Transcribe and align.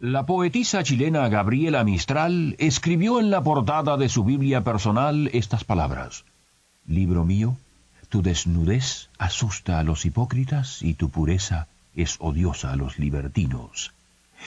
La 0.00 0.26
poetisa 0.26 0.82
chilena 0.82 1.26
Gabriela 1.30 1.82
Mistral 1.82 2.54
escribió 2.58 3.18
en 3.18 3.30
la 3.30 3.42
portada 3.42 3.96
de 3.96 4.10
su 4.10 4.24
Biblia 4.24 4.62
personal 4.62 5.30
estas 5.32 5.64
palabras. 5.64 6.26
Libro 6.86 7.24
mío, 7.24 7.56
tu 8.10 8.20
desnudez 8.20 9.08
asusta 9.16 9.78
a 9.78 9.84
los 9.84 10.04
hipócritas 10.04 10.82
y 10.82 10.92
tu 10.92 11.08
pureza 11.08 11.66
es 11.94 12.16
odiosa 12.18 12.72
a 12.72 12.76
los 12.76 12.98
libertinos. 12.98 13.94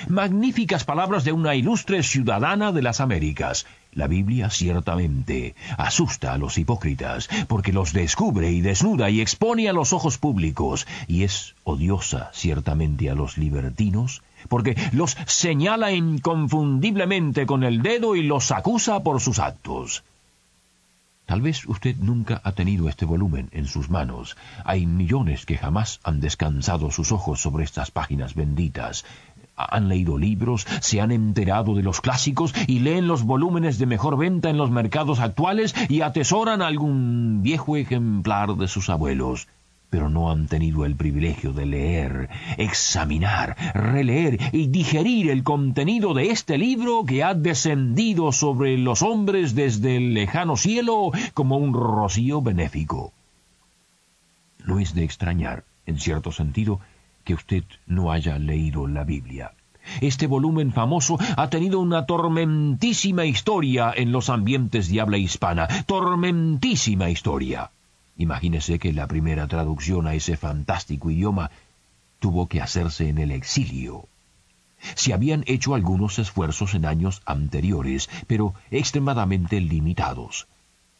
Magníficas 0.07 0.83
palabras 0.83 1.23
de 1.23 1.31
una 1.31 1.55
ilustre 1.55 2.03
ciudadana 2.03 2.71
de 2.71 2.83
las 2.83 3.01
Américas. 3.01 3.65
La 3.91 4.05
Biblia 4.05 4.51
ciertamente 4.51 5.55
asusta 5.79 6.31
a 6.31 6.37
los 6.37 6.59
hipócritas, 6.59 7.27
porque 7.47 7.73
los 7.73 7.91
descubre 7.91 8.51
y 8.51 8.61
desnuda 8.61 9.09
y 9.09 9.19
expone 9.19 9.67
a 9.67 9.73
los 9.73 9.93
ojos 9.93 10.19
públicos, 10.19 10.85
y 11.07 11.23
es 11.23 11.55
odiosa 11.63 12.29
ciertamente 12.35 13.09
a 13.09 13.15
los 13.15 13.39
libertinos, 13.39 14.21
porque 14.47 14.75
los 14.93 15.17
señala 15.25 15.91
inconfundiblemente 15.91 17.45
con 17.45 17.63
el 17.63 17.81
dedo 17.81 18.15
y 18.15 18.23
los 18.23 18.51
acusa 18.51 19.01
por 19.01 19.19
sus 19.19 19.39
actos. 19.39 20.03
Tal 21.29 21.41
vez 21.41 21.63
usted 21.67 21.95
nunca 21.97 22.41
ha 22.43 22.53
tenido 22.53 22.89
este 22.89 23.05
volumen 23.05 23.49
en 23.51 23.67
sus 23.67 23.91
manos. 23.91 24.35
Hay 24.65 24.87
millones 24.87 25.45
que 25.45 25.57
jamás 25.57 25.99
han 26.03 26.21
descansado 26.21 26.89
sus 26.89 27.11
ojos 27.11 27.39
sobre 27.39 27.63
estas 27.63 27.91
páginas 27.91 28.33
benditas. 28.33 29.05
Han 29.55 29.89
leído 29.89 30.17
libros, 30.17 30.65
se 30.81 31.01
han 31.01 31.11
enterado 31.11 31.75
de 31.75 31.83
los 31.83 32.01
clásicos 32.01 32.55
y 32.65 32.79
leen 32.79 33.07
los 33.07 33.21
volúmenes 33.21 33.77
de 33.77 33.85
mejor 33.85 34.17
venta 34.17 34.49
en 34.49 34.57
los 34.57 34.71
mercados 34.71 35.19
actuales 35.19 35.75
y 35.87 36.01
atesoran 36.01 36.63
algún 36.63 37.43
viejo 37.43 37.77
ejemplar 37.77 38.55
de 38.55 38.67
sus 38.67 38.89
abuelos 38.89 39.47
pero 39.89 40.09
no 40.09 40.31
han 40.31 40.47
tenido 40.47 40.85
el 40.85 40.95
privilegio 40.95 41.51
de 41.53 41.65
leer, 41.65 42.29
examinar, 42.57 43.55
releer 43.73 44.39
y 44.51 44.67
digerir 44.67 45.31
el 45.31 45.43
contenido 45.43 46.13
de 46.13 46.29
este 46.29 46.57
libro 46.57 47.05
que 47.05 47.23
ha 47.23 47.33
descendido 47.33 48.31
sobre 48.31 48.77
los 48.77 49.01
hombres 49.01 49.55
desde 49.55 49.97
el 49.97 50.13
lejano 50.13 50.57
cielo 50.57 51.11
como 51.33 51.57
un 51.57 51.73
rocío 51.73 52.41
benéfico. 52.41 53.13
No 54.65 54.79
es 54.79 54.93
de 54.93 55.03
extrañar, 55.03 55.63
en 55.85 55.99
cierto 55.99 56.31
sentido, 56.31 56.79
que 57.23 57.33
usted 57.33 57.63
no 57.87 58.11
haya 58.11 58.37
leído 58.37 58.87
la 58.87 59.03
Biblia. 59.03 59.53
Este 60.01 60.27
volumen 60.27 60.71
famoso 60.71 61.17
ha 61.35 61.49
tenido 61.49 61.79
una 61.79 62.05
tormentísima 62.05 63.25
historia 63.25 63.91
en 63.95 64.11
los 64.11 64.29
ambientes 64.29 64.91
de 64.91 65.01
habla 65.01 65.17
hispana, 65.17 65.67
tormentísima 65.87 67.09
historia. 67.09 67.71
Imagínese 68.19 68.79
que 68.79 68.91
la 68.91 69.07
primera 69.07 69.47
traducción 69.47 70.05
a 70.05 70.13
ese 70.13 70.35
fantástico 70.35 71.09
idioma 71.09 71.51
tuvo 72.19 72.47
que 72.49 72.61
hacerse 72.61 73.07
en 73.07 73.17
el 73.17 73.31
exilio. 73.31 74.09
Se 74.95 75.13
habían 75.13 75.45
hecho 75.47 75.73
algunos 75.73 76.19
esfuerzos 76.19 76.73
en 76.73 76.85
años 76.85 77.21
anteriores, 77.25 78.09
pero 78.27 78.53
extremadamente 78.71 79.61
limitados. 79.61 80.47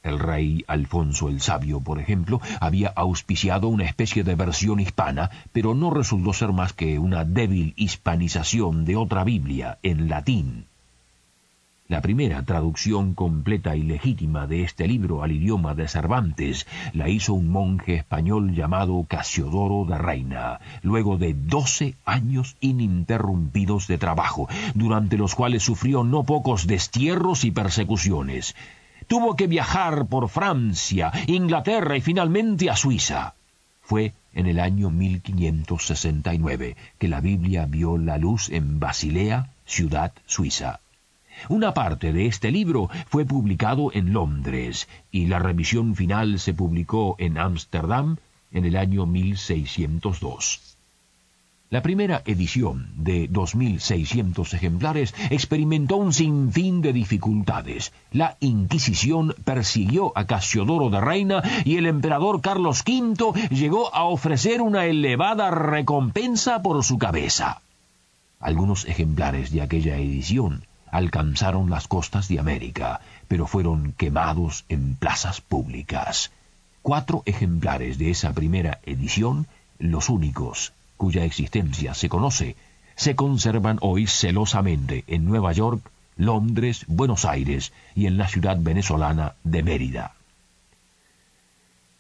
El 0.02 0.18
rey 0.18 0.64
Alfonso 0.66 1.28
el 1.28 1.42
Sabio, 1.42 1.82
por 1.82 2.00
ejemplo, 2.00 2.40
había 2.62 2.88
auspiciado 2.96 3.68
una 3.68 3.84
especie 3.84 4.24
de 4.24 4.36
versión 4.36 4.80
hispana, 4.80 5.30
pero 5.52 5.76
no 5.76 5.92
resultó 5.92 6.32
ser 6.32 6.54
más 6.54 6.72
que 6.72 7.00
una 7.00 7.26
débil 7.26 7.74
hispanización 7.76 8.86
de 8.86 8.96
otra 8.96 9.26
Biblia 9.26 9.78
en 9.84 10.08
latín. 10.08 10.69
La 11.90 12.02
primera 12.02 12.44
traducción 12.44 13.16
completa 13.16 13.76
y 13.76 13.82
legítima 13.82 14.46
de 14.46 14.62
este 14.62 14.88
libro 14.88 15.24
al 15.24 15.32
idioma 15.32 15.74
de 15.74 15.88
Cervantes 15.88 16.68
la 16.94 17.10
hizo 17.10 17.34
un 17.34 17.50
monje 17.50 17.96
español 17.96 18.54
llamado 18.54 19.04
Casiodoro 19.08 19.86
de 19.90 19.98
Reina, 19.98 20.60
luego 20.84 21.18
de 21.18 21.34
doce 21.34 21.96
años 22.06 22.58
ininterrumpidos 22.60 23.88
de 23.88 23.98
trabajo, 23.98 24.48
durante 24.76 25.18
los 25.18 25.34
cuales 25.34 25.64
sufrió 25.64 26.04
no 26.04 26.26
pocos 26.26 26.68
destierros 26.68 27.44
y 27.44 27.50
persecuciones. 27.50 28.56
Tuvo 29.08 29.36
que 29.36 29.48
viajar 29.48 30.06
por 30.06 30.30
Francia, 30.30 31.12
Inglaterra 31.26 31.98
y 31.98 32.02
finalmente 32.02 32.70
a 32.70 32.76
Suiza. 32.76 33.34
Fue 33.82 34.14
en 34.36 34.46
el 34.46 34.60
año 34.60 34.92
1569 34.92 36.76
que 37.00 37.08
la 37.08 37.20
Biblia 37.20 37.66
vio 37.66 37.98
la 37.98 38.20
luz 38.20 38.50
en 38.50 38.80
Basilea, 38.80 39.50
ciudad 39.66 40.12
suiza. 40.28 40.82
Una 41.48 41.74
parte 41.74 42.12
de 42.12 42.26
este 42.26 42.52
libro 42.52 42.90
fue 43.08 43.26
publicado 43.26 43.92
en 43.94 44.12
Londres 44.12 44.90
y 45.12 45.28
la 45.28 45.40
revisión 45.40 45.96
final 45.96 46.40
se 46.40 46.54
publicó 46.54 47.16
en 47.18 47.38
Ámsterdam 47.38 48.18
en 48.52 48.66
el 48.66 48.76
año 48.76 49.06
1602. 49.06 50.70
La 51.72 51.84
primera 51.84 52.24
edición, 52.26 52.90
de 52.96 53.30
2.600 53.30 54.56
ejemplares, 54.56 55.14
experimentó 55.30 55.98
un 55.98 56.14
sinfín 56.14 56.82
de 56.82 56.94
dificultades. 56.94 57.94
La 58.12 58.38
Inquisición 58.40 59.36
persiguió 59.44 60.12
a 60.16 60.26
Casiodoro 60.26 60.90
de 60.90 61.00
Reina 61.00 61.44
y 61.66 61.78
el 61.78 61.86
emperador 61.86 62.42
Carlos 62.42 62.84
V 62.88 63.50
llegó 63.52 63.94
a 63.94 64.06
ofrecer 64.06 64.64
una 64.64 64.86
elevada 64.86 65.52
recompensa 65.52 66.64
por 66.64 66.84
su 66.84 66.98
cabeza. 66.98 67.62
Algunos 68.40 68.86
ejemplares 68.86 69.52
de 69.52 69.62
aquella 69.62 69.98
edición 69.98 70.64
alcanzaron 70.92 71.70
las 71.70 71.88
costas 71.88 72.28
de 72.28 72.40
América, 72.40 73.02
pero 73.28 73.48
fueron 73.48 73.94
quemados 73.94 74.66
en 74.70 74.96
plazas 74.96 75.42
públicas. 75.42 76.32
Cuatro 76.82 77.24
ejemplares 77.26 77.98
de 77.98 78.12
esa 78.12 78.34
primera 78.34 78.80
edición, 78.86 79.48
los 79.80 80.10
únicos 80.10 80.74
cuya 81.00 81.24
existencia 81.24 81.94
se 81.94 82.10
conoce, 82.10 82.58
se 82.98 83.16
conservan 83.16 83.78
hoy 83.80 84.06
celosamente 84.06 85.06
en 85.08 85.24
Nueva 85.24 85.54
York, 85.54 85.82
Londres, 86.18 86.84
Buenos 86.88 87.24
Aires 87.24 87.72
y 87.96 88.06
en 88.06 88.18
la 88.18 88.28
ciudad 88.28 88.58
venezolana 88.60 89.36
de 89.46 89.64
Mérida. 89.64 90.14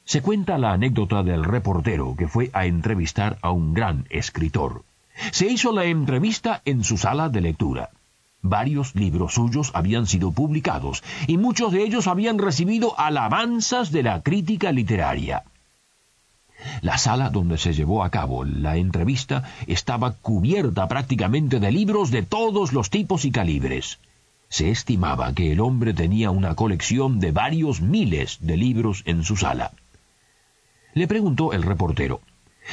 Se 0.03 0.21
cuenta 0.21 0.57
la 0.57 0.73
anécdota 0.73 1.23
del 1.23 1.45
reportero 1.45 2.15
que 2.17 2.27
fue 2.27 2.49
a 2.51 2.65
entrevistar 2.65 3.37
a 3.41 3.51
un 3.51 3.73
gran 3.73 4.05
escritor. 4.09 4.83
Se 5.31 5.47
hizo 5.47 5.71
la 5.71 5.85
entrevista 5.85 6.61
en 6.65 6.83
su 6.83 6.97
sala 6.97 7.29
de 7.29 7.39
lectura. 7.39 7.91
Varios 8.41 8.95
libros 8.95 9.33
suyos 9.33 9.71
habían 9.73 10.07
sido 10.07 10.31
publicados 10.31 11.03
y 11.27 11.37
muchos 11.37 11.73
de 11.73 11.83
ellos 11.83 12.07
habían 12.07 12.37
recibido 12.37 12.97
alabanzas 12.97 13.91
de 13.91 14.03
la 14.03 14.21
crítica 14.21 14.71
literaria. 14.71 15.43
La 16.81 16.97
sala 16.97 17.29
donde 17.29 17.57
se 17.57 17.73
llevó 17.73 18.03
a 18.03 18.09
cabo 18.09 18.43
la 18.43 18.77
entrevista 18.77 19.43
estaba 19.67 20.13
cubierta 20.13 20.87
prácticamente 20.87 21.59
de 21.59 21.71
libros 21.71 22.11
de 22.11 22.23
todos 22.23 22.73
los 22.73 22.89
tipos 22.89 23.25
y 23.25 23.31
calibres. 23.31 23.99
Se 24.49 24.71
estimaba 24.71 25.33
que 25.33 25.51
el 25.51 25.59
hombre 25.59 25.93
tenía 25.93 26.31
una 26.31 26.55
colección 26.55 27.19
de 27.19 27.31
varios 27.31 27.81
miles 27.81 28.39
de 28.41 28.57
libros 28.57 29.03
en 29.05 29.23
su 29.23 29.37
sala. 29.37 29.71
Le 30.93 31.07
preguntó 31.07 31.53
el 31.53 31.63
reportero, 31.63 32.21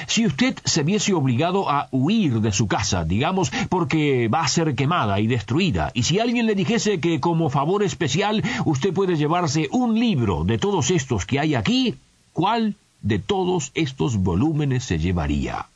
si 0.06 0.26
usted 0.26 0.56
se 0.64 0.82
viese 0.82 1.14
obligado 1.14 1.70
a 1.70 1.88
huir 1.90 2.40
de 2.40 2.52
su 2.52 2.66
casa, 2.66 3.04
digamos, 3.04 3.50
porque 3.68 4.28
va 4.28 4.40
a 4.42 4.48
ser 4.48 4.74
quemada 4.74 5.20
y 5.20 5.26
destruida, 5.26 5.90
y 5.94 6.02
si 6.04 6.18
alguien 6.18 6.46
le 6.46 6.54
dijese 6.54 7.00
que 7.00 7.20
como 7.20 7.50
favor 7.50 7.82
especial 7.82 8.43
usted 8.64 8.93
puede 8.93 9.16
llevarse 9.16 9.69
un 9.72 9.98
libro 9.98 10.44
de 10.44 10.58
todos 10.58 10.90
estos 10.90 11.26
que 11.26 11.40
hay 11.40 11.54
aquí, 11.54 11.94
¿cuál 12.32 12.76
de 13.02 13.19
todos 13.19 13.70
estos 13.75 14.16
volúmenes 14.16 14.84
se 14.84 14.98
llevaría? 14.98 15.66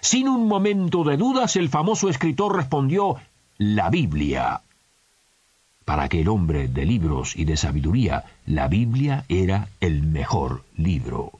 Sin 0.00 0.28
un 0.28 0.48
momento 0.48 1.04
de 1.04 1.16
dudas, 1.16 1.56
el 1.56 1.68
famoso 1.68 2.08
escritor 2.08 2.56
respondió 2.56 3.16
la 3.58 3.90
Biblia. 3.90 4.62
Para 5.84 6.04
aquel 6.04 6.28
hombre 6.28 6.68
de 6.68 6.86
libros 6.86 7.36
y 7.36 7.44
de 7.44 7.56
sabiduría, 7.56 8.24
la 8.46 8.68
Biblia 8.68 9.24
era 9.28 9.68
el 9.80 10.02
mejor 10.02 10.62
libro. 10.76 11.39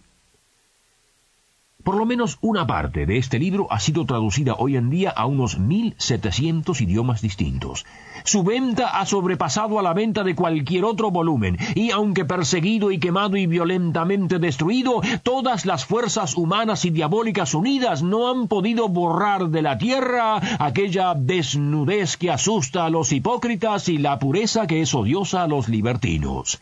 Por 1.82 1.96
lo 1.96 2.04
menos 2.04 2.36
una 2.42 2.66
parte 2.66 3.06
de 3.06 3.16
este 3.16 3.38
libro 3.38 3.66
ha 3.70 3.80
sido 3.80 4.04
traducida 4.04 4.54
hoy 4.58 4.76
en 4.76 4.90
día 4.90 5.10
a 5.10 5.24
unos 5.24 5.58
1.700 5.58 6.78
idiomas 6.82 7.22
distintos. 7.22 7.86
Su 8.24 8.42
venta 8.42 9.00
ha 9.00 9.06
sobrepasado 9.06 9.78
a 9.78 9.82
la 9.82 9.94
venta 9.94 10.22
de 10.22 10.34
cualquier 10.34 10.84
otro 10.84 11.10
volumen, 11.10 11.56
y 11.74 11.90
aunque 11.90 12.26
perseguido 12.26 12.90
y 12.90 12.98
quemado 12.98 13.38
y 13.38 13.46
violentamente 13.46 14.38
destruido, 14.38 15.00
todas 15.22 15.64
las 15.64 15.86
fuerzas 15.86 16.36
humanas 16.36 16.84
y 16.84 16.90
diabólicas 16.90 17.54
unidas 17.54 18.02
no 18.02 18.30
han 18.30 18.46
podido 18.48 18.88
borrar 18.88 19.48
de 19.48 19.62
la 19.62 19.78
tierra 19.78 20.40
aquella 20.58 21.14
desnudez 21.14 22.18
que 22.18 22.30
asusta 22.30 22.84
a 22.84 22.90
los 22.90 23.10
hipócritas 23.10 23.88
y 23.88 23.96
la 23.96 24.18
pureza 24.18 24.66
que 24.66 24.82
es 24.82 24.94
odiosa 24.94 25.44
a 25.44 25.48
los 25.48 25.68
libertinos. 25.68 26.60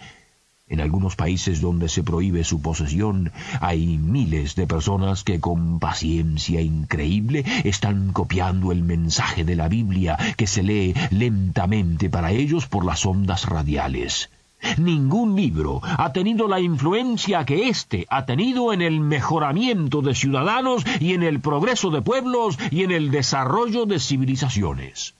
En 0.70 0.80
algunos 0.80 1.16
países 1.16 1.62
donde 1.62 1.88
se 1.88 2.02
prohíbe 2.02 2.44
su 2.44 2.60
posesión, 2.60 3.32
hay 3.60 3.96
miles 3.96 4.54
de 4.54 4.66
personas 4.66 5.24
que 5.24 5.40
con 5.40 5.78
paciencia 5.78 6.60
increíble 6.60 7.44
están 7.64 8.12
copiando 8.12 8.70
el 8.70 8.82
mensaje 8.82 9.44
de 9.44 9.56
la 9.56 9.68
Biblia 9.68 10.18
que 10.36 10.46
se 10.46 10.62
lee 10.62 10.94
lentamente 11.10 12.10
para 12.10 12.32
ellos 12.32 12.66
por 12.66 12.84
las 12.84 13.06
ondas 13.06 13.46
radiales. 13.46 14.28
Ningún 14.76 15.36
libro 15.36 15.80
ha 15.82 16.12
tenido 16.12 16.48
la 16.48 16.60
influencia 16.60 17.44
que 17.46 17.68
éste 17.68 18.06
ha 18.10 18.26
tenido 18.26 18.72
en 18.72 18.82
el 18.82 19.00
mejoramiento 19.00 20.02
de 20.02 20.14
ciudadanos 20.14 20.84
y 21.00 21.14
en 21.14 21.22
el 21.22 21.40
progreso 21.40 21.90
de 21.90 22.02
pueblos 22.02 22.58
y 22.70 22.82
en 22.82 22.90
el 22.90 23.10
desarrollo 23.10 23.86
de 23.86 24.00
civilizaciones. 24.00 25.14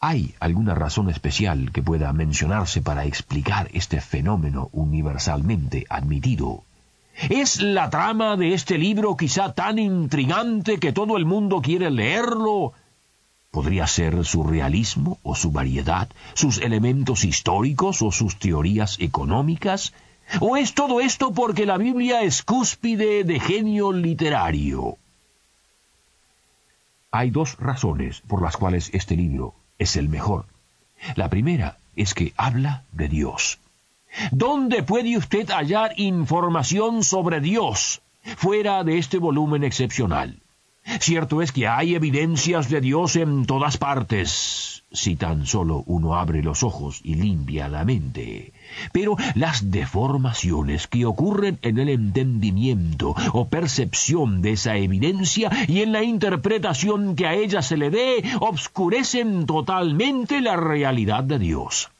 ¿Hay 0.00 0.36
alguna 0.38 0.76
razón 0.76 1.10
especial 1.10 1.72
que 1.72 1.82
pueda 1.82 2.12
mencionarse 2.12 2.80
para 2.80 3.04
explicar 3.04 3.68
este 3.72 4.00
fenómeno 4.00 4.68
universalmente 4.70 5.86
admitido? 5.90 6.62
¿Es 7.28 7.60
la 7.60 7.90
trama 7.90 8.36
de 8.36 8.54
este 8.54 8.78
libro 8.78 9.16
quizá 9.16 9.54
tan 9.54 9.80
intrigante 9.80 10.78
que 10.78 10.92
todo 10.92 11.16
el 11.16 11.24
mundo 11.24 11.60
quiere 11.60 11.90
leerlo? 11.90 12.74
¿Podría 13.50 13.88
ser 13.88 14.24
su 14.24 14.44
realismo 14.44 15.18
o 15.24 15.34
su 15.34 15.50
variedad, 15.50 16.08
sus 16.34 16.58
elementos 16.58 17.24
históricos 17.24 18.00
o 18.00 18.12
sus 18.12 18.38
teorías 18.38 19.00
económicas? 19.00 19.94
¿O 20.38 20.56
es 20.56 20.74
todo 20.74 21.00
esto 21.00 21.32
porque 21.32 21.66
la 21.66 21.76
Biblia 21.76 22.22
es 22.22 22.44
cúspide 22.44 23.24
de 23.24 23.40
genio 23.40 23.90
literario? 23.90 24.96
Hay 27.10 27.30
dos 27.30 27.56
razones 27.58 28.20
por 28.28 28.42
las 28.42 28.56
cuales 28.56 28.90
este 28.92 29.16
libro 29.16 29.54
es 29.78 29.96
el 29.96 30.08
mejor. 30.08 30.46
La 31.14 31.30
primera 31.30 31.78
es 31.96 32.14
que 32.14 32.32
habla 32.36 32.84
de 32.92 33.08
Dios. 33.08 33.58
¿Dónde 34.30 34.82
puede 34.82 35.16
usted 35.16 35.48
hallar 35.50 35.92
información 35.96 37.04
sobre 37.04 37.40
Dios 37.40 38.00
fuera 38.36 38.84
de 38.84 38.98
este 38.98 39.18
volumen 39.18 39.64
excepcional? 39.64 40.40
Cierto 41.00 41.42
es 41.42 41.52
que 41.52 41.68
hay 41.68 41.94
evidencias 41.94 42.70
de 42.70 42.80
Dios 42.80 43.16
en 43.16 43.44
todas 43.44 43.76
partes, 43.76 44.77
si 44.90 45.16
tan 45.16 45.46
solo 45.46 45.82
uno 45.86 46.14
abre 46.14 46.42
los 46.42 46.62
ojos 46.62 47.00
y 47.04 47.14
limpia 47.14 47.68
la 47.68 47.84
mente. 47.84 48.52
Pero 48.92 49.16
las 49.34 49.70
deformaciones 49.70 50.86
que 50.86 51.04
ocurren 51.04 51.58
en 51.62 51.78
el 51.78 51.88
entendimiento 51.88 53.14
o 53.32 53.48
percepción 53.48 54.40
de 54.40 54.52
esa 54.52 54.76
evidencia 54.76 55.50
y 55.68 55.82
en 55.82 55.92
la 55.92 56.02
interpretación 56.02 57.16
que 57.16 57.26
a 57.26 57.34
ella 57.34 57.62
se 57.62 57.76
le 57.76 57.90
dé 57.90 58.22
obscurecen 58.40 59.46
totalmente 59.46 60.40
la 60.40 60.56
realidad 60.56 61.24
de 61.24 61.38
Dios. 61.38 61.90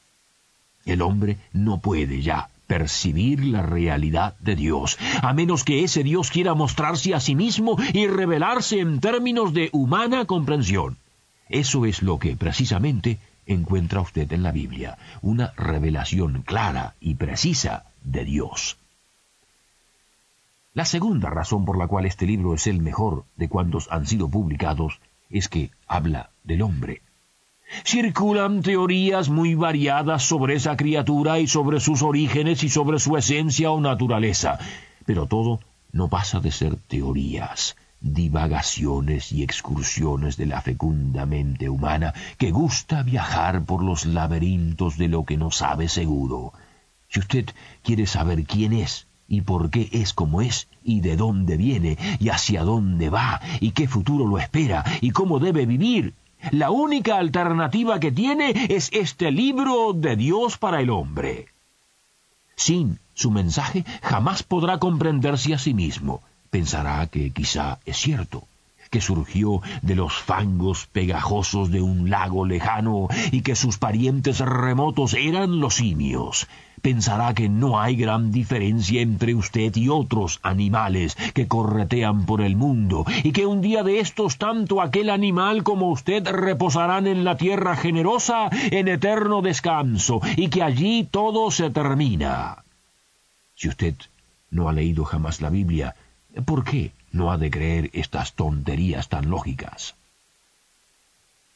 El 0.85 1.01
hombre 1.01 1.37
no 1.53 1.79
puede 1.79 2.21
ya 2.21 2.49
percibir 2.65 3.43
la 3.43 3.63
realidad 3.63 4.35
de 4.39 4.55
Dios, 4.55 4.97
a 5.21 5.33
menos 5.33 5.63
que 5.63 5.83
ese 5.83 6.03
Dios 6.03 6.29
quiera 6.29 6.53
mostrarse 6.53 7.15
a 7.15 7.19
sí 7.19 7.35
mismo 7.35 7.77
y 7.93 8.07
revelarse 8.07 8.79
en 8.79 8.99
términos 8.99 9.53
de 9.53 9.69
humana 9.73 10.25
comprensión. 10.25 10.97
Eso 11.49 11.85
es 11.85 12.03
lo 12.03 12.19
que 12.19 12.35
precisamente 12.35 13.17
encuentra 13.47 14.01
usted 14.01 14.31
en 14.31 14.43
la 14.43 14.51
Biblia, 14.51 14.97
una 15.21 15.51
revelación 15.57 16.43
clara 16.43 16.93
y 17.01 17.15
precisa 17.15 17.85
de 18.03 18.23
Dios. 18.23 18.77
La 20.73 20.85
segunda 20.85 21.31
razón 21.31 21.65
por 21.65 21.77
la 21.77 21.87
cual 21.87 22.05
este 22.05 22.27
libro 22.27 22.53
es 22.53 22.67
el 22.67 22.79
mejor 22.79 23.25
de 23.35 23.49
cuantos 23.49 23.87
han 23.91 24.05
sido 24.05 24.29
publicados 24.29 24.99
es 25.29 25.49
que 25.49 25.71
habla 25.87 26.29
del 26.43 26.61
hombre. 26.61 27.01
Circulan 27.83 28.61
teorías 28.61 29.29
muy 29.29 29.55
variadas 29.55 30.23
sobre 30.23 30.55
esa 30.55 30.77
criatura 30.77 31.39
y 31.39 31.47
sobre 31.47 31.79
sus 31.79 32.01
orígenes 32.01 32.63
y 32.63 32.69
sobre 32.69 32.99
su 32.99 33.17
esencia 33.17 33.71
o 33.71 33.81
naturaleza, 33.81 34.59
pero 35.05 35.25
todo 35.25 35.59
no 35.91 36.07
pasa 36.07 36.39
de 36.39 36.51
ser 36.51 36.75
teorías, 36.75 37.75
divagaciones 38.01 39.31
y 39.31 39.43
excursiones 39.43 40.37
de 40.37 40.45
la 40.45 40.61
fecunda 40.61 41.25
mente 41.25 41.69
humana 41.69 42.13
que 42.37 42.51
gusta 42.51 43.03
viajar 43.03 43.65
por 43.65 43.83
los 43.83 44.05
laberintos 44.05 44.97
de 44.97 45.07
lo 45.07 45.25
que 45.25 45.37
no 45.37 45.51
sabe 45.51 45.89
seguro. 45.89 46.53
Si 47.09 47.19
usted 47.19 47.49
quiere 47.83 48.05
saber 48.05 48.45
quién 48.45 48.73
es 48.73 49.07
y 49.27 49.41
por 49.41 49.69
qué 49.69 49.89
es 49.91 50.13
como 50.13 50.41
es, 50.41 50.67
y 50.83 51.01
de 51.01 51.15
dónde 51.15 51.55
viene, 51.55 51.97
y 52.19 52.29
hacia 52.29 52.63
dónde 52.63 53.09
va, 53.09 53.39
y 53.59 53.71
qué 53.71 53.87
futuro 53.87 54.25
lo 54.25 54.39
espera, 54.39 54.83
y 55.01 55.11
cómo 55.11 55.37
debe 55.39 55.67
vivir, 55.67 56.15
la 56.51 56.71
única 56.71 57.17
alternativa 57.17 57.99
que 57.99 58.11
tiene 58.11 58.53
es 58.69 58.89
este 58.91 59.31
libro 59.31 59.93
de 59.93 60.15
Dios 60.15 60.57
para 60.57 60.81
el 60.81 60.89
hombre. 60.89 61.47
Sin 62.55 62.99
su 63.13 63.29
mensaje 63.29 63.85
jamás 64.01 64.41
podrá 64.43 64.79
comprenderse 64.79 65.53
a 65.53 65.59
sí 65.59 65.73
mismo. 65.73 66.21
Pensará 66.49 67.05
que 67.07 67.31
quizá 67.31 67.79
es 67.85 67.97
cierto, 67.97 68.47
que 68.89 69.01
surgió 69.01 69.61
de 69.81 69.95
los 69.95 70.13
fangos 70.13 70.87
pegajosos 70.87 71.69
de 71.69 71.81
un 71.81 72.09
lago 72.09 72.45
lejano 72.45 73.07
y 73.31 73.41
que 73.41 73.55
sus 73.55 73.77
parientes 73.77 74.39
remotos 74.39 75.13
eran 75.13 75.59
los 75.59 75.75
simios. 75.75 76.47
Pensará 76.81 77.33
que 77.33 77.49
no 77.49 77.79
hay 77.79 77.95
gran 77.95 78.31
diferencia 78.31 79.01
entre 79.01 79.35
usted 79.35 79.75
y 79.75 79.89
otros 79.89 80.39
animales 80.43 81.15
que 81.33 81.47
corretean 81.47 82.25
por 82.25 82.41
el 82.41 82.55
mundo, 82.55 83.05
y 83.23 83.31
que 83.33 83.45
un 83.45 83.61
día 83.61 83.83
de 83.83 83.99
estos 83.99 84.37
tanto 84.37 84.81
aquel 84.81 85.09
animal 85.09 85.63
como 85.63 85.89
usted 85.89 86.25
reposarán 86.25 87.05
en 87.05 87.25
la 87.25 87.35
tierra 87.35 87.75
generosa 87.75 88.49
en 88.71 88.87
eterno 88.87 89.41
descanso, 89.41 90.21
y 90.37 90.47
que 90.47 90.63
allí 90.63 91.03
todo 91.03 91.51
se 91.51 91.69
termina. 91.69 92.63
Si 93.55 93.67
usted 93.67 93.95
no 94.49 94.69
ha 94.69 94.73
leído 94.73 95.03
jamás 95.03 95.41
la 95.41 95.49
Biblia, 95.49 95.95
¿por 96.41 96.63
qué 96.63 96.91
no 97.11 97.31
ha 97.31 97.37
de 97.37 97.51
creer 97.51 97.89
estas 97.93 98.33
tonterías 98.33 99.09
tan 99.09 99.29
lógicas? 99.29 99.95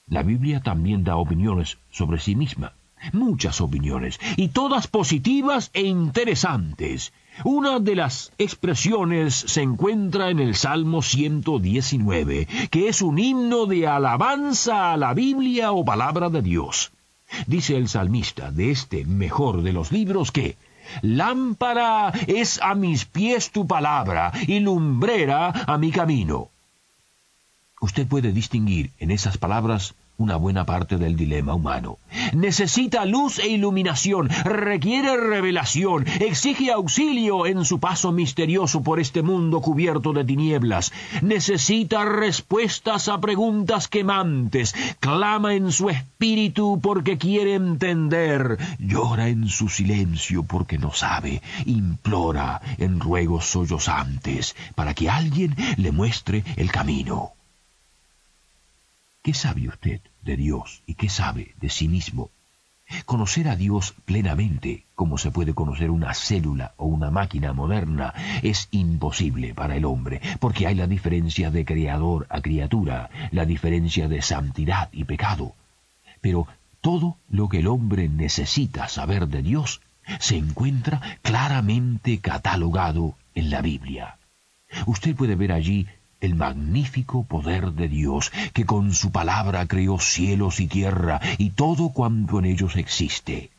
La 0.07 0.23
Biblia 0.23 0.61
también 0.61 1.03
da 1.03 1.15
opiniones 1.15 1.77
sobre 1.91 2.19
sí 2.19 2.35
misma 2.35 2.73
muchas 3.11 3.59
opiniones, 3.59 4.19
y 4.37 4.49
todas 4.49 4.87
positivas 4.87 5.71
e 5.73 5.81
interesantes. 5.81 7.11
Una 7.43 7.79
de 7.79 7.95
las 7.95 8.31
expresiones 8.37 9.33
se 9.33 9.61
encuentra 9.61 10.29
en 10.29 10.39
el 10.39 10.55
Salmo 10.55 11.01
119, 11.01 12.47
que 12.69 12.87
es 12.87 13.01
un 13.01 13.19
himno 13.19 13.65
de 13.65 13.87
alabanza 13.87 14.93
a 14.93 14.97
la 14.97 15.13
Biblia 15.13 15.71
o 15.71 15.83
palabra 15.83 16.29
de 16.29 16.41
Dios. 16.41 16.91
Dice 17.47 17.75
el 17.75 17.89
salmista 17.89 18.51
de 18.51 18.69
este 18.69 19.05
mejor 19.05 19.63
de 19.63 19.73
los 19.73 19.91
libros 19.91 20.31
que 20.31 20.55
Lámpara 21.01 22.11
es 22.27 22.59
a 22.61 22.75
mis 22.75 23.05
pies 23.05 23.51
tu 23.51 23.67
palabra 23.67 24.31
y 24.47 24.59
lumbrera 24.59 25.49
a 25.49 25.77
mi 25.77 25.91
camino. 25.91 26.49
Usted 27.81 28.07
puede 28.07 28.31
distinguir 28.31 28.91
en 28.99 29.11
esas 29.11 29.37
palabras 29.37 29.95
una 30.17 30.35
buena 30.35 30.65
parte 30.65 30.97
del 30.97 31.15
dilema 31.15 31.53
humano. 31.53 31.97
Necesita 32.33 33.05
luz 33.05 33.39
e 33.39 33.47
iluminación, 33.47 34.29
requiere 34.43 35.17
revelación, 35.17 36.05
exige 36.19 36.71
auxilio 36.71 37.45
en 37.45 37.65
su 37.65 37.79
paso 37.79 38.11
misterioso 38.11 38.83
por 38.83 38.99
este 38.99 39.23
mundo 39.23 39.61
cubierto 39.61 40.13
de 40.13 40.23
tinieblas, 40.23 40.91
necesita 41.21 42.05
respuestas 42.05 43.07
a 43.07 43.19
preguntas 43.19 43.87
quemantes, 43.87 44.75
clama 44.99 45.55
en 45.55 45.71
su 45.71 45.89
espíritu 45.89 46.79
porque 46.81 47.17
quiere 47.17 47.55
entender, 47.55 48.57
llora 48.79 49.29
en 49.29 49.47
su 49.47 49.67
silencio 49.69 50.43
porque 50.43 50.77
no 50.77 50.91
sabe, 50.93 51.41
implora 51.65 52.61
en 52.77 52.99
ruegos 52.99 53.45
sollozantes 53.45 54.55
para 54.75 54.93
que 54.93 55.09
alguien 55.09 55.55
le 55.77 55.91
muestre 55.91 56.43
el 56.55 56.71
camino. 56.71 57.33
¿Qué 59.23 59.33
sabe 59.33 59.69
usted 59.69 60.01
de 60.21 60.35
Dios 60.35 60.83
y 60.85 60.95
qué 60.95 61.07
sabe 61.07 61.55
de 61.61 61.69
sí 61.69 61.87
mismo? 61.87 62.29
Conocer 63.05 63.47
a 63.47 63.55
Dios 63.55 63.95
plenamente, 64.03 64.85
como 64.95 65.17
se 65.17 65.31
puede 65.31 65.53
conocer 65.53 65.91
una 65.91 66.13
célula 66.13 66.73
o 66.75 66.87
una 66.87 67.09
máquina 67.09 67.53
moderna, 67.53 68.13
es 68.41 68.67
imposible 68.71 69.53
para 69.53 69.77
el 69.77 69.85
hombre, 69.85 70.19
porque 70.41 70.67
hay 70.67 70.75
la 70.75 70.87
diferencia 70.87 71.51
de 71.51 71.63
creador 71.63 72.27
a 72.29 72.41
criatura, 72.41 73.09
la 73.31 73.45
diferencia 73.45 74.09
de 74.09 74.21
santidad 74.21 74.89
y 74.91 75.05
pecado. 75.05 75.55
Pero 76.19 76.45
todo 76.81 77.17
lo 77.29 77.47
que 77.47 77.59
el 77.59 77.67
hombre 77.67 78.09
necesita 78.09 78.89
saber 78.89 79.29
de 79.29 79.41
Dios 79.41 79.79
se 80.19 80.35
encuentra 80.35 80.99
claramente 81.21 82.19
catalogado 82.19 83.15
en 83.35 83.49
la 83.51 83.61
Biblia. 83.61 84.17
Usted 84.85 85.15
puede 85.15 85.35
ver 85.35 85.53
allí 85.53 85.87
el 86.23 86.35
magnífico 86.35 87.23
poder 87.25 87.73
de 87.73 87.89
Dios, 87.89 88.31
que 88.53 88.65
con 88.65 88.93
su 88.93 89.11
palabra 89.11 89.67
creó 89.67 89.99
cielos 89.99 90.61
y 90.61 90.67
tierra 90.67 91.19
y 91.37 91.49
todo 91.49 91.89
cuanto 91.89 92.39
en 92.39 92.45
ellos 92.45 92.77
existe. 92.77 93.51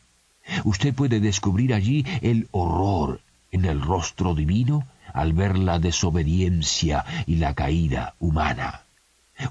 Usted 0.63 0.93
puede 0.95 1.19
descubrir 1.19 1.75
allí 1.75 2.03
el 2.21 2.47
horror 2.51 3.21
en 3.51 3.65
el 3.65 3.81
rostro 3.81 4.33
divino 4.33 4.87
al 5.13 5.33
ver 5.33 5.59
la 5.59 5.77
desobediencia 5.77 7.05
y 7.27 7.35
la 7.35 7.53
caída 7.53 8.15
humana. 8.19 8.81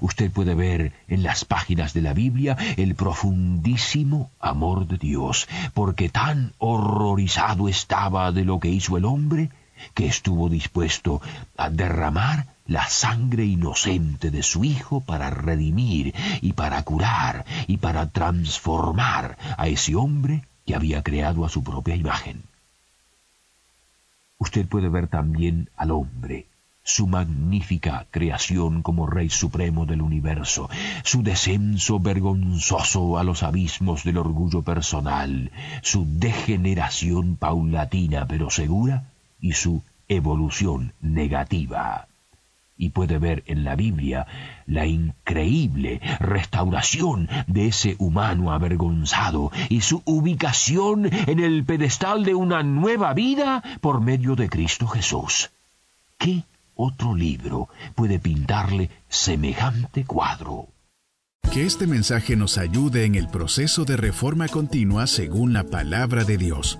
Usted 0.01 0.29
puede 0.29 0.53
ver 0.53 0.91
en 1.07 1.23
las 1.23 1.45
páginas 1.45 1.93
de 1.93 2.01
la 2.01 2.13
Biblia 2.13 2.57
el 2.75 2.95
profundísimo 2.95 4.29
amor 4.41 4.87
de 4.87 4.97
Dios, 4.97 5.47
porque 5.73 6.09
tan 6.09 6.51
horrorizado 6.57 7.69
estaba 7.69 8.33
de 8.33 8.43
lo 8.43 8.59
que 8.59 8.69
hizo 8.69 8.97
el 8.97 9.05
hombre, 9.05 9.51
que 9.93 10.05
estuvo 10.05 10.49
dispuesto 10.49 11.21
a 11.55 11.69
derramar 11.69 12.54
la 12.67 12.87
sangre 12.87 13.45
inocente 13.45 14.31
de 14.31 14.41
su 14.41 14.63
Hijo 14.63 15.01
para 15.01 15.29
redimir 15.29 16.13
y 16.41 16.53
para 16.53 16.81
curar 16.83 17.45
y 17.67 17.77
para 17.77 18.09
transformar 18.09 19.37
a 19.57 19.67
ese 19.67 19.95
hombre 19.95 20.45
que 20.65 20.75
había 20.75 21.03
creado 21.03 21.45
a 21.45 21.49
su 21.49 21.63
propia 21.63 21.95
imagen. 21.95 22.43
Usted 24.37 24.67
puede 24.67 24.89
ver 24.89 25.07
también 25.07 25.69
al 25.75 25.91
hombre 25.91 26.47
su 26.83 27.07
magnífica 27.07 28.05
creación 28.11 28.83
como 28.83 29.07
Rey 29.07 29.29
Supremo 29.29 29.85
del 29.85 30.01
universo, 30.01 30.69
su 31.03 31.23
descenso 31.23 31.99
vergonzoso 31.99 33.17
a 33.17 33.23
los 33.23 33.41
abismos 33.43 34.03
del 34.03 34.17
orgullo 34.17 34.61
personal, 34.61 35.51
su 35.81 36.05
degeneración 36.19 37.37
paulatina 37.37 38.27
pero 38.27 38.49
segura 38.49 39.09
y 39.39 39.53
su 39.53 39.83
evolución 40.07 40.93
negativa 41.01 42.07
y 42.77 42.89
puede 42.89 43.17
ver 43.17 43.43
en 43.47 43.63
la 43.63 43.75
Biblia 43.75 44.27
la 44.65 44.85
increíble 44.85 46.01
restauración 46.19 47.29
de 47.47 47.67
ese 47.67 47.95
humano 47.99 48.51
avergonzado 48.51 49.51
y 49.69 49.81
su 49.81 50.01
ubicación 50.05 51.09
en 51.27 51.39
el 51.39 51.63
pedestal 51.63 52.25
de 52.25 52.35
una 52.35 52.63
nueva 52.63 53.13
vida 53.13 53.63
por 53.81 54.01
medio 54.01 54.35
de 54.35 54.49
Cristo 54.49 54.87
Jesús. 54.87 55.51
¿Qué 56.17 56.43
otro 56.75 57.15
libro 57.15 57.69
puede 57.95 58.19
pintarle 58.19 58.89
semejante 59.07 60.03
cuadro? 60.03 60.67
Que 61.51 61.65
este 61.65 61.87
mensaje 61.87 62.35
nos 62.35 62.57
ayude 62.57 63.05
en 63.05 63.15
el 63.15 63.29
proceso 63.29 63.85
de 63.85 63.95
reforma 63.95 64.47
continua 64.49 65.07
según 65.07 65.53
la 65.53 65.63
palabra 65.63 66.25
de 66.25 66.37
Dios. 66.37 66.79